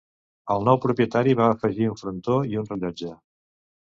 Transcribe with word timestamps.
El 0.53 0.63
nou 0.69 0.77
propietari 0.85 1.35
va 1.39 1.49
afegir 1.55 1.89
un 1.89 1.99
frontó 1.99 2.39
i 2.53 2.57
un 2.63 2.71
rellotge. 2.73 3.11